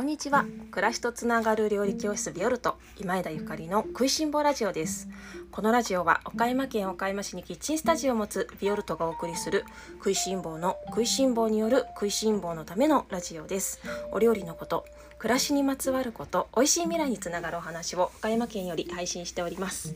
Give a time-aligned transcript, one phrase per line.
[0.00, 0.46] こんにちは。
[0.70, 5.10] 暮らしとつながる料理教室ビオルト今枝ゆかりの食いしん坊ラジオです。
[5.50, 9.66] このラジオは岡山県岡山市にキッチンスタジオを持つビオルトがお送りする
[9.96, 13.78] 食いしん坊の食いしん坊による食いしん坊のためのラジオです。
[14.10, 14.86] お料理のこと
[15.18, 19.94] 暮らしにまつわること美味しい未来につながるお話を岡山県より配信しております。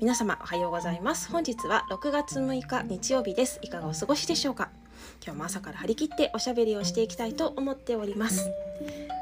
[0.00, 1.30] 皆様おはようございます。
[1.30, 3.60] 本日は6月6日日曜日です。
[3.62, 4.70] いかがお過ごしでしょうか？
[5.24, 8.50] 今日も朝から張り切っておしゃべりをしていきたいと思っております。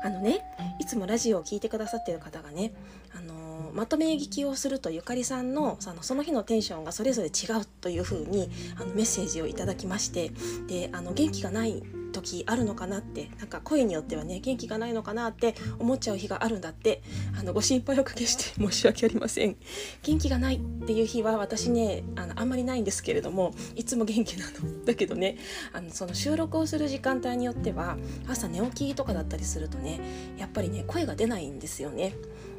[0.04, 0.42] あのね
[0.78, 2.72] いつもラジオを聞いてくださってる方がね
[3.16, 10.30] あのまとめ聞きをするとゆかりさんのそのその日のテンションがそれぞれ違うというふうにあのメッセージをいただきまして
[10.68, 11.82] であの元気がない
[12.14, 17.02] 時あるのかなってなんか声によってはね元気がないのかなって思っちゃう日があるんだって
[17.38, 19.56] あのご心配おかけして 申し訳ありません。
[20.02, 24.54] 元気がないっていう日は私ねあのあんまりないんですけれどもいつも元気なの。
[24.86, 25.36] だけどね
[25.72, 30.00] あのその収録をする時間帯によっては朝寝起きとかだったりするとね
[30.38, 32.14] やっぱりね声が出ないんですよね。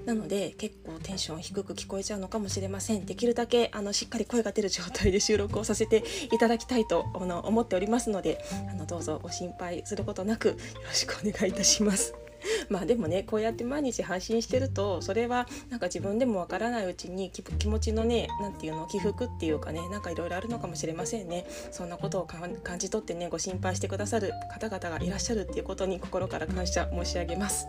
[0.05, 12.13] なので結構テンション低く聞こえちゃうのかもしれませんできるだけあのしっかり声が出る状態で収録をさせていただきたいとあの思っておりますのであのどうぞご心配することなくよろしくお願いいたします。
[12.69, 27.67] まあでもねこうやって毎日配信してるとそれはなんか自分でもわからないうちに気持ちのね何て言うの起伏っていうかねなんかいろいろあるのかもしれませんねそんなことを感じ取ってねご心配してくださる方々がいらっしゃるっていうことに心から感謝申し上げます。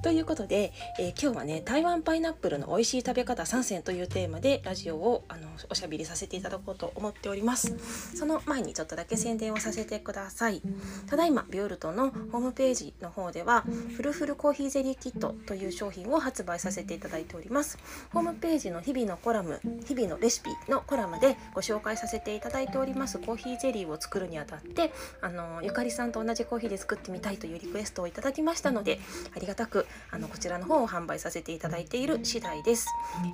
[0.00, 7.74] ということで、えー、今日はね台湾パイナップルの美味しい食べ方3選というテーマでラジオをあのおしゃべりさせていただこうと思っております。
[8.14, 10.62] その前にちょっとだけ宣伝をさせてください。
[11.08, 13.64] ただいまビオルトのホームページの方では
[13.96, 17.78] フルフルコーヒーゼリーキットという商品を発売させていただいております。
[18.12, 23.18] ホームページの日々のコラム日々のレシピのコラムでご紹介させていただいております。
[23.18, 29.00] コーヒーゼリーを作るにあたってあのゆかりさんと同じコーヒーで作ってみたいというリクエストをいただきましたので
[29.34, 32.86] ありがたくあのこちらの方を販売させていただいている次第です。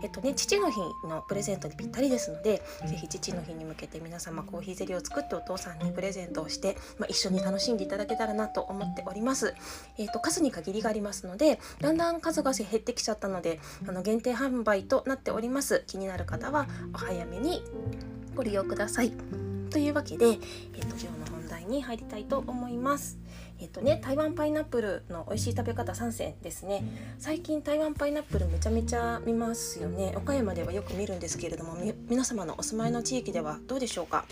[0.03, 9.55] えっとね父の日のプレゼントにぴったりですので是非父の日に向けて皆様コーヒーゼリーを作ってお父さんにプレゼントをして、まあ、一緒に楽しんでいただけたらなと思っております。
[9.99, 15.85] えっと数に限りがありますのでだんだん数が減ってきちゃったのであの限定販売となっております。
[15.87, 17.63] 気になる方はお早めに
[18.35, 19.13] ご利用ください。
[19.71, 20.41] というわけで、えっと、
[20.91, 23.19] 今日の本題に入りたいと思います。
[23.61, 26.85] えっとね、台湾パイナップルの美味しい食べ方3選ですね。
[27.19, 30.13] 最近台湾パイナップルめちゃめちゃ見ますよね。
[30.17, 31.77] 岡山ではよく見るんですけれども
[32.09, 34.25] 皆様のお住まいの地域ではどうでしょうか？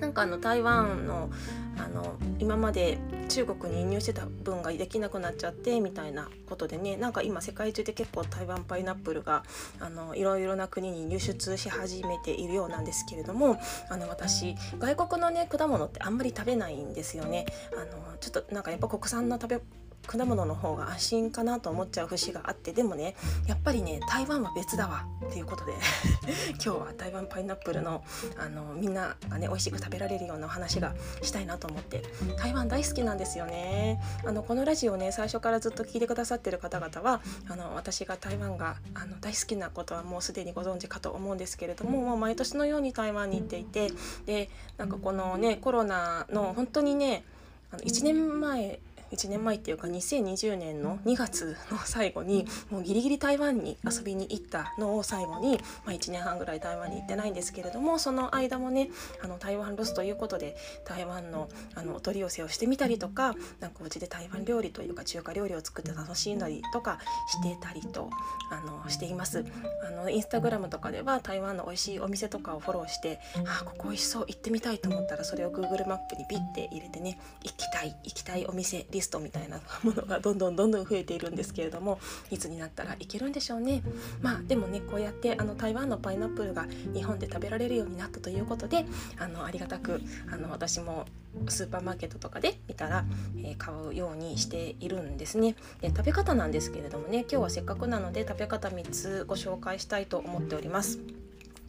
[0.00, 1.30] なんかあの台湾の
[1.78, 2.98] あの今まで
[3.28, 9.44] 中国に輸入してた分ができなくなっちゃってみたいなことでねなんか今世界中で結構台湾パイナップルが
[9.78, 13.60] あのいろいろな国に輸出し始めているようなんですけれども
[13.90, 17.44] あの私外国のね果物ってあんまり食べないんですよね。
[17.76, 19.60] あのちょっとなんかやっぱ国産の食べ
[20.06, 23.14] 果物の方が安心かなと思っちゃう節があってでもね
[23.46, 25.72] やっぱりね台湾は別だわっていうことで
[26.52, 28.02] 今日は台湾パイナップルの
[28.38, 32.02] あのみんながね美味しく食べられるようなお話がしたいなと思って
[32.38, 34.00] 台湾大好きなんですよね。
[34.24, 43.92] あのこのラジオね最初からずっと聞いてくださってる方々はあの私が台湾があの大好きなことはもうすでにご存知かと思うんですけれどももう毎年のように台湾に行っていて
[44.26, 47.24] でなんかこのねコロナの本当にね
[47.70, 48.80] あの1年前
[49.12, 58.90] 1年前っていうか2020年の2月の最後にもうギリギリ台湾に遊びに行ったのを最後に、まあ、1年半ぐらい台湾に行ってないんですけれどもその間もね
[59.22, 68.10] あの台湾ロスということで台湾のあのお取り寄せをしてみたりとかなんかうちで台湾料理というか中華料理を作って楽しんだりとかしてたりと
[68.50, 69.44] あのしています。
[69.86, 81.98] あのインスタグラムとかでは台湾の美味しいお店とかをフォローしてあここ美味しそう行ってみたいと思ったらそれを Google マップにピッて入れてね行きたい行きたいお店リストみたいなものがどんどんどんどん増えているんですけれども
[82.30, 83.82] いつになったらいけるんでしょうね。
[84.22, 88.86] まあでもねこうやってあの台湾のパイナップルが日本で食べられるようになったということで
[89.18, 90.00] あのありがたく
[90.32, 91.04] あの私も
[91.48, 93.04] スーパーマーケットとかで見たら、
[93.44, 95.54] えー、買うようにしているんですね。
[95.80, 100.98] で食べ方なんですけれどもね今日はせっかくなので食べ方3つご紹介したいと思っております。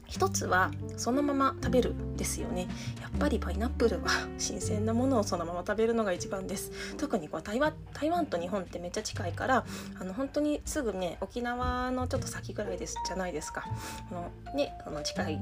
[0.07, 2.67] 一つはそのまま食べるですよね。
[3.01, 6.71] やっぱりパイナップルは新鮮なものをそのまま食べるのが一番です。
[6.97, 9.65] 特にこう台湾台湾と日本ってめっちゃ近いから
[9.99, 13.65] あの本当にすぐね沖縄のちょっと先ぐらいですじゃないですか。
[14.11, 15.39] のねその近い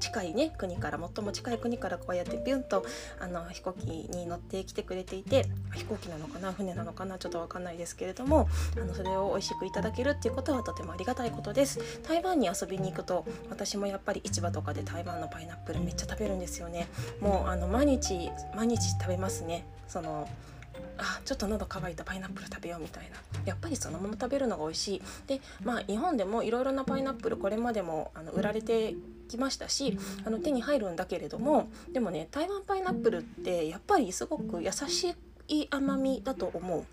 [0.00, 2.84] 近いね国から最も近い国からこうやってビュンと
[3.20, 8.48] あの飛行機に乗ってきてくれていて飛行機なのかな船なのかなちょっと分かんないですけれども
[8.80, 11.78] あのそれを美味しくいただけるっていうことはとてもありがたいことです。
[12.06, 16.88] 台湾に遊びに行くと私もやっぱぱり市場とかで台湾のパイナップルめっちゃ食べるんですよね。
[17.20, 19.66] もうあの毎日毎日食べますね。
[19.86, 20.26] その
[20.96, 23.16] あちょっと喉乾いたパイナップル食べようみたいな。
[23.44, 25.02] やっぱりそのまま食べるのが美味しい。
[25.26, 28.94] でまあ日本でもいろいろなパイナップルこれまでもあの売られて
[29.28, 35.14] きましたしあの手に入るんだけれどもでもね台湾パイナップルってやっぱりすごく優し
[35.48, 36.86] い甘みだと思う。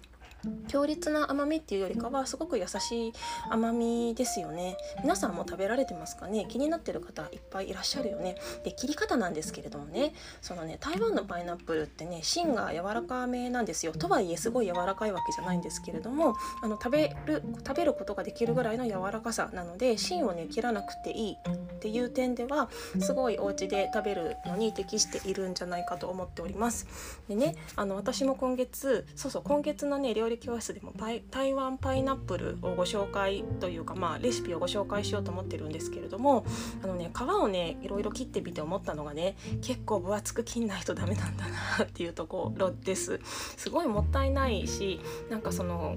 [0.67, 3.13] 強烈な甘みっていうよりかはすごく優しい
[3.49, 4.77] 甘みですよね。
[5.01, 6.45] 皆さんも食べられてますかね？
[6.49, 8.35] 気になってる方いっぱいいらっしゃるよね。
[8.63, 10.13] で切り方なんですけれどもね。
[10.41, 13.91] そのね台湾のパイナップルってね芯が柔らかめなんですよ。
[13.91, 21.35] とはいえすごい柔らかいわけじゃないんですけれどもあの食べる食べることができるぐらいの柔らかさなので芯をね切らなくていいっ
[21.79, 22.69] ていう点では
[22.99, 26.87] すごいお家で食べるのに適しているんじゃないかと思っております。
[27.27, 30.93] でねあの私も今月そうそう今月のね料理理教室でも
[31.31, 36.45] 台湾パイナップルをご紹介というか、まあ、レシピをご紹介しようと思ってるんですけれども
[36.83, 41.45] あのね皮をねいろいろ切ってみて思ったのがね結構分厚く切んないとダメなんだ
[41.77, 43.19] なっていうところです。
[43.23, 44.99] すごいもったいないし
[45.29, 45.95] なんかその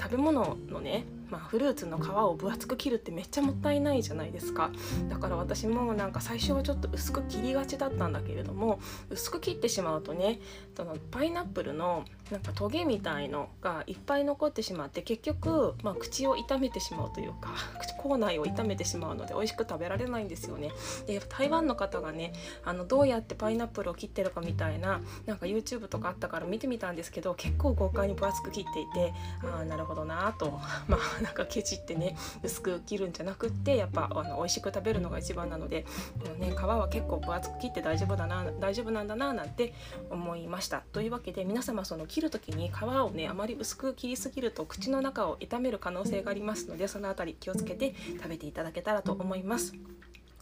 [0.00, 1.04] 食べ物のね
[1.34, 4.70] まあ、フルーツの皮を分厚く切るってめっちゃもったいないじゃないですか
[5.08, 8.78] だから私もなんか最初はちょっと薄く切りがちだったんだけれども
[9.10, 10.38] 薄く切ってしまうとね
[10.76, 17.50] そのパイナップルのなんかトゲみたいのがいっぱい残ってしまって結局、まあ、口を痛めてしまうというか
[18.00, 20.70] 口内を痛めてしまうので美味しく食べられないんですよね。
[21.06, 22.32] で台湾の方がね
[22.64, 35.86] あのどうやってパイナップルを切ってるかみたいななんか YouTube とかあったから見てみたんですけど結構豪快に分厚く切っていてああなるほどなと まあなんかケチってね薄く切るんじゃなくってやっぱあの美味しく食べるのが一番なので
[36.22, 39.72] この、ね、皮は結構分厚く切って大丈夫だな大丈夫なんだななんて
[40.10, 40.82] 思いました。
[40.92, 49.72] というわけで皆様その切る時に皮をねあまり薄く切りすぎると口の中を傷める可能性がありますのでその辺り気をつけて食べていただけたらと思います。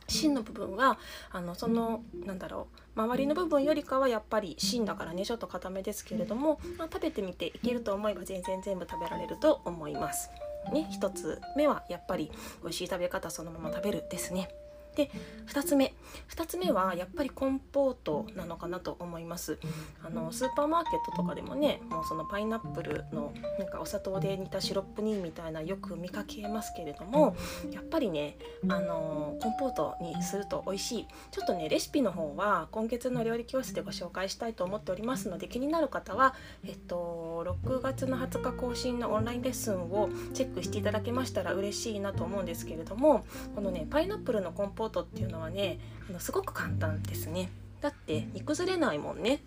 [0.09, 0.99] 芯の部分は
[1.31, 10.31] あのそのなんだろう周りの部分よりかはやっぱり芯だからねちょっと固めですけれども、まあ、食べてみていけると思えば全然全部食べられると思います。
[10.73, 12.31] ね、1つ目はやっぱり
[12.63, 14.49] 美味しい食べ方そのまま食べるですね。
[14.97, 15.11] で
[15.47, 15.95] 2つ目。
[16.29, 19.59] 2つ目はやっぱりコンポートなのかなと思います。
[20.05, 27.37] あのスーパーマーケットとかでもねもうそのパイナップルのなんかお砂糖で煮たシロップ煮みたいなよく見かけますけれども
[27.71, 28.37] やっぱりね
[28.69, 31.07] あのコンポートにすると美味しい。
[31.31, 36.35] ちょっとねレシピの方は今月の料理教室でご紹介したいと思っておりますので気になる方は
[36.65, 43.25] えっと6月の20日更新のオンラインレッスンをチェックしていただけましたら嬉しいなと思うんですけれども
[43.55, 45.79] このねパイナップルのコンポートポートっていうのはね
[46.11, 47.51] あのすごく簡単ですね。
[47.81, 49.41] だって煮崩れないもんね。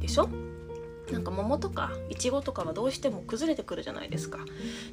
[0.00, 0.28] でしょ？
[1.10, 4.38] なんか桃とかいちごとかはどうしても崩れてくるじゃないですか。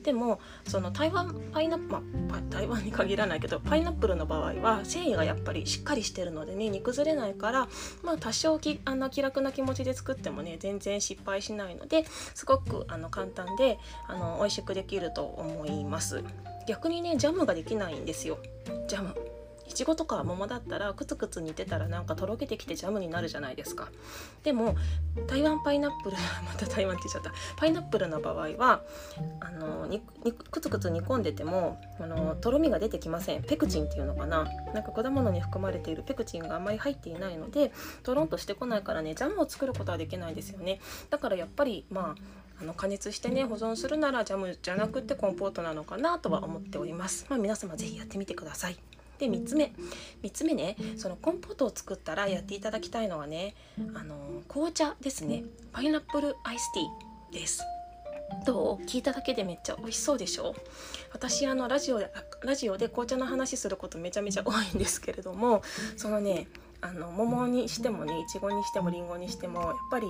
[0.03, 7.67] でもその台湾パイナップル、まあ、台湾に限らないけどパイナップルの場合は繊維がやっぱりしっかりしてるのでね煮崩れないから
[8.01, 13.77] まあ多少きあの気楽な気持ちで作ってもね全然失敗しないのですごくあの簡単で
[14.07, 16.23] あの美味しくできると思います。
[16.67, 18.39] 逆にねジャムができないんですよ。
[18.87, 19.13] ジャム。
[19.67, 23.89] いちごとか桃だったらクツクツ煮てたらなんかとろけてきてジャムになるじゃないですか。
[24.43, 24.75] でも
[25.27, 27.31] 台湾パイナップル また台湾って言っちゃった。
[27.55, 28.83] パイナップルの場合は
[29.39, 33.43] あのににクツクツ煮込んでてもあのとろみが出てきません。
[33.43, 34.47] ペクチンっていうのかな。
[34.73, 37.71] なんか果物に含まれているペクチンがあんまり入っていないので
[38.03, 40.79] とろんとしてこないからねジャムを作ることはできないですよね。
[41.09, 47.25] だからやっぱりまああの加熱してね保存するならジャムじゃなくてコンポートなのかなとは思っております。
[47.29, 48.94] まあ、皆様ぜひやってみてください。
[49.17, 49.73] で3つ目。
[50.23, 53.55] 3つ目ねそのコンポートを作ったらやっていただきたいのはね
[53.93, 54.15] あの
[54.47, 55.43] 紅茶ですね。
[55.71, 57.63] パイナップルアイスティーです。
[58.45, 58.85] どう？
[58.85, 60.55] 聞いただけでめっちゃ美味しそうでしょ？
[61.13, 62.11] 私あのラジオで
[62.43, 65.61] ラジオで紅茶の話することめちゃめちゃ多いんですけれども
[65.95, 66.47] そのね
[66.81, 70.07] あの桃にしてもねいちごにしてもりんごにしてもやっぱり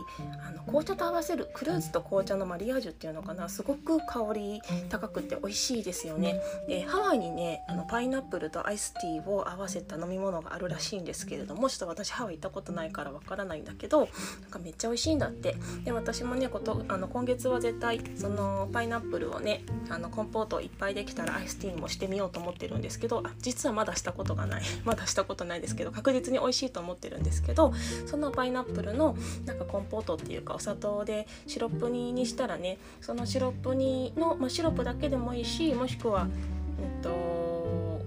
[0.48, 6.39] あの紅茶と合わせるフルーツと紅茶のマリアージュっていうのかなすごく香り高くて美味しいですよね。
[6.67, 14.10] でハワイにねあのパイナップルとアイスティーを合わせた飲み物があるらしいんですけれどもちょっと私ハワイ行ったことないからわからないんだけど
[14.41, 27.74] なんかめっちゃ美味しいんだってで私もねことあの今月は絶対そのパイナップルをねあのコンポートいっぱいできたらアイスティーもしてみようと思ってるんですけどあ実はまだしたことがない まだしたことないですけど確実に美味しいと思ってるんですけど
[28.05, 38.01] そのパイナップルのなんかコンポートっていうかお砂糖でシロップ煮にしたらねそのシロップ煮の、まあ、シロップだけでもいいしもしくは、うんと、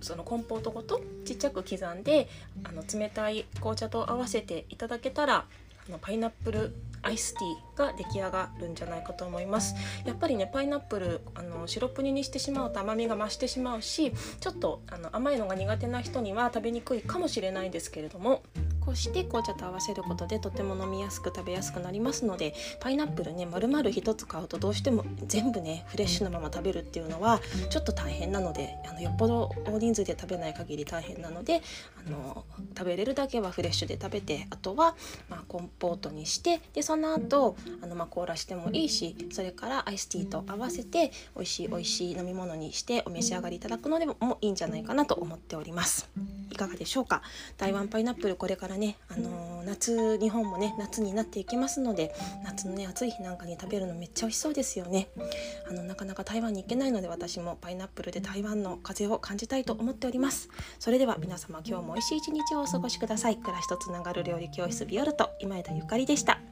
[0.00, 2.28] そのコンポートごとちっちゃく刻んで
[2.64, 5.46] あの冷たい紅茶と合わせていただけたら
[5.88, 9.74] あのパイナップルアイスティーが出来上がるんじゃないかと思います。
[10.04, 18.42] やっぱりねパイナップルあのシロップ煮にしてしまうと甘みが増してしまうしちょっとあの甘いのが苦手な人には食べにくいかもしれないんですけれども。
[18.84, 31.62] こうして紅茶と合わせることでとても飲みやすく食べやすくなりますのでパイナップルね丸々1つ買うとどうしても全部ねフレッシュなまま食べるっていうのはちょっと大変なのであのよっぽど大人数で食べない限り大変なので
[32.06, 32.44] あの
[32.76, 34.96] 食べれるだけはフレッシュで食べてあとは、
[35.28, 46.08] まあ、コンポートにしてでその後あのまあ凍らしてもいいしそれからアイスティーと合わせて美味しい美味しい飲み物にしてお召し上がりいただくのでもいいんじゃないかなと思っております。
[46.50, 47.22] いかがでしょうか？
[47.56, 52.14] 台湾パイナップルこれからね、あのー、夏日本もね夏になっていきますので
[52.44, 55.08] 夏のね暑い日なんかに食べるのめっちゃ美味しそうですよね。
[55.68, 60.48] あのなかなか台湾に行けないので私もパイナップルで台湾の風を感じたいと思っております。
[60.78, 63.36] それでは皆様今日も美味しい一日をお過ごしください。
[63.36, 66.51] 暮らしとつながる料理教室ビオルト今枝ゆかりでした。